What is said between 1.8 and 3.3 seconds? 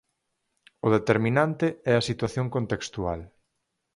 é a situación contextual.